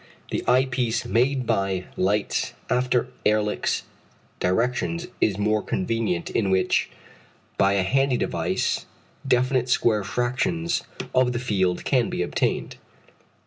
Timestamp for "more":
5.37-5.61